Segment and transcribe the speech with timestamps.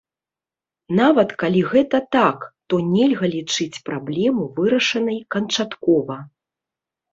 [0.99, 2.39] Нават калі гэта так,
[2.73, 6.21] то нельга лічыць праблему вырашанай канчаткова.